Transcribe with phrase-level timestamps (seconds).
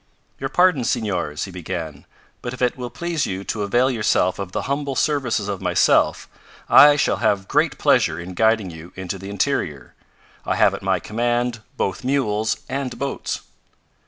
[0.39, 2.07] "Your pardons, Senors," he began,
[2.41, 6.27] "but if it will please you to avail yourself of the humble services of myself,
[6.67, 9.93] I shall have great pleasure in guiding you into the interior.
[10.43, 13.41] I have at my command both mules and boats."